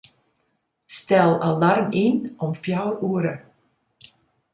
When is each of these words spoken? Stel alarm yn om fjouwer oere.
Stel 0.95 1.33
alarm 1.49 1.89
yn 2.05 2.17
om 2.43 2.51
fjouwer 2.61 2.97
oere. 3.09 3.35